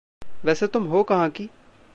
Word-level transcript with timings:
वैसे 0.45 0.67
तुम 0.67 0.83
हो 0.83 1.03
कहाँ 1.03 1.29
की? 1.29 1.49